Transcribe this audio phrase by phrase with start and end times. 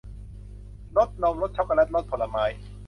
[0.97, 2.45] รสนม รสช็อกโกแลต รสผลไม้